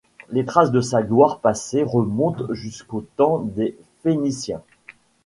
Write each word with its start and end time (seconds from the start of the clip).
Les 0.31 0.43
traces 0.45 0.71
de 0.71 0.81
sa 0.81 1.03
gloire 1.03 1.41
passée 1.41 1.83
remontent 1.83 2.51
jusqu'au 2.55 3.05
temps 3.17 3.37
des 3.37 3.77
Phéniciens. 4.01 4.63